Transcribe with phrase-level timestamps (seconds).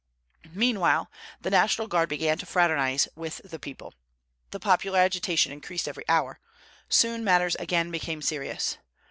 [0.55, 3.93] Meanwhile the National Guard began to fraternize with the people.
[4.49, 6.39] The popular agitation increased every hour.
[6.89, 8.79] Soon matters again became serious.